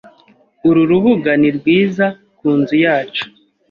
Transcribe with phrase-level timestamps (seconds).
[0.67, 2.05] Uru rubuga ni rwiza
[2.37, 3.25] ku nzu yacu.